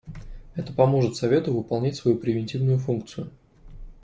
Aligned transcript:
Это 0.55 0.73
поможет 0.73 1.15
Совету 1.15 1.53
выполнять 1.55 1.95
свою 1.95 2.17
превентивную 2.17 2.79
функцию. 2.79 3.29